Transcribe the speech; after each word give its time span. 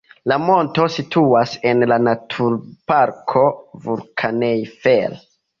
La 0.31 0.35
monto 0.43 0.85
situas 0.93 1.53
en 1.73 1.83
la 1.91 1.99
Naturparko 2.07 3.45
Vulkaneifel. 3.85 5.17